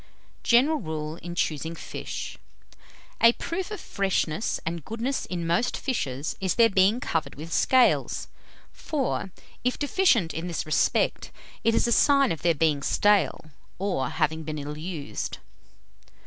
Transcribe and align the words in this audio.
_GENERAL 0.41 0.79
RULE 0.79 1.15
IN 1.17 1.35
CHOOSING 1.35 1.75
FISH. 1.75 2.39
_A 3.21 3.37
proof 3.37 3.69
of 3.69 3.79
freshness 3.79 4.59
and 4.65 4.83
goodness 4.83 5.27
in 5.27 5.45
most 5.45 5.77
fishes, 5.77 6.35
is 6.41 6.55
their 6.55 6.71
being 6.71 6.99
covered 6.99 7.35
with 7.35 7.53
scales; 7.53 8.27
for, 8.73 9.31
if 9.63 9.77
deficient 9.77 10.33
in 10.33 10.47
this 10.47 10.65
respect, 10.65 11.31
it 11.63 11.75
is 11.75 11.85
a 11.85 11.91
sign 11.91 12.31
of 12.31 12.41
their 12.41 12.55
being 12.55 12.81
stale, 12.81 13.51
or 13.77 14.09
having 14.09 14.41
been 14.41 14.57
ill 14.57 14.75
used. 14.79 15.37